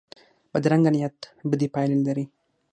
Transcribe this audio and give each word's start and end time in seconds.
بدرنګه 0.51 0.91
نیت 0.95 1.17
بدې 1.49 1.67
پایلې 1.73 1.97
لري 2.07 2.25